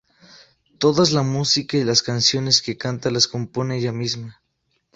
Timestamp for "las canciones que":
1.83-2.75